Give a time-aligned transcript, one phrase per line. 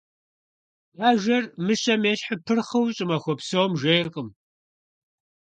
[0.97, 4.29] Бажэр мыщэм ещхьу пырхъыу щӏымахуэ псом жейркъым.